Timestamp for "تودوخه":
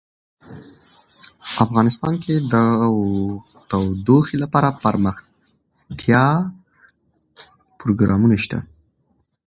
3.69-4.35